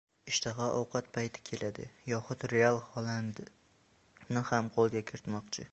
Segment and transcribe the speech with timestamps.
[0.29, 5.67] Ishtaha ovqat payti keladi yohud “Real” Xolandni ham qo‘lga kiritmoqchi